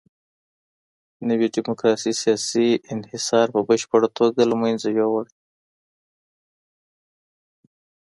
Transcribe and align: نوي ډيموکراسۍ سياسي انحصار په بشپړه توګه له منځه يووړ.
نوي 1.27 1.47
ډيموکراسۍ 1.55 2.13
سياسي 2.23 2.69
انحصار 2.93 3.47
په 3.55 3.59
بشپړه 3.67 4.09
توګه 4.17 4.41
له 4.51 4.55
منځه 4.61 4.87
يووړ. 4.97 5.25